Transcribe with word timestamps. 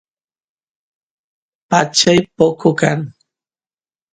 pachay 1.69 2.19
poco 2.37 2.69
kan 2.79 2.99